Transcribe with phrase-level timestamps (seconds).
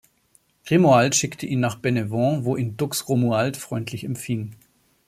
[0.65, 4.55] Grimoald schickte ihn nach Benevent, wo ihn dux Romuald freundlich empfing.